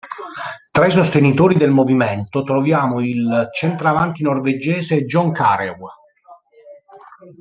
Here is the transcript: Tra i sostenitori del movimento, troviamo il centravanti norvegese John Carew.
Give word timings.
Tra 0.71 0.87
i 0.87 0.89
sostenitori 0.89 1.55
del 1.57 1.69
movimento, 1.69 2.41
troviamo 2.41 3.01
il 3.01 3.49
centravanti 3.55 4.23
norvegese 4.23 5.05
John 5.05 5.31
Carew. 5.31 5.77